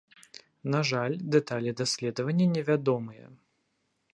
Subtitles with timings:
[0.75, 3.25] На жаль, дэталі даследавання невядомыя.